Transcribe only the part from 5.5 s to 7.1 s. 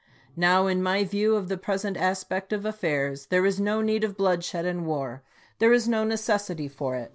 There is no necessity for it.